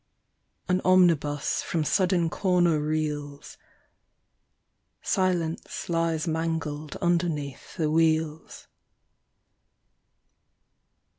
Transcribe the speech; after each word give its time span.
An 0.67 0.81
omnibus 0.83 1.61
from 1.61 1.83
sudden 1.83 2.27
corner 2.31 2.79
reels: 2.79 3.59
Silence 5.03 5.89
lies 5.89 6.27
mangled 6.27 6.95
underneath 6.95 7.77
the 7.77 7.91
wheels. 7.91 8.67